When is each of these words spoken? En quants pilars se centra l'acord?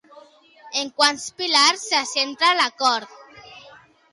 En 0.83 0.89
quants 1.01 1.27
pilars 1.41 1.85
se 1.91 1.99
centra 2.15 2.55
l'acord? 2.61 3.15